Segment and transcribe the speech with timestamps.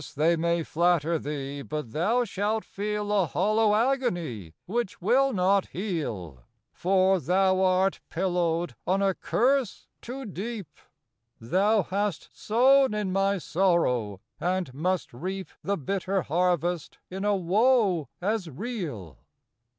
[0.15, 6.41] they may flatter thee, but thou shall feel A hollow agony which will not heal,
[6.73, 10.65] For thou art pillowed on a curse too deep;
[11.39, 18.09] Thou hast sown in my sorrow, and must reap The bitter harvest in a woe
[18.19, 19.19] as real!